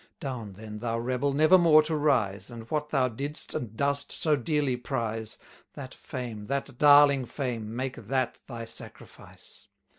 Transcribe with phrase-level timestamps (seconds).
[0.19, 4.35] Down then, thou rebel, never more to rise, And what thou didst, and dost, so
[4.35, 5.37] dearly prize,
[5.73, 9.67] That fame, that darling fame, make that thy sacrifice.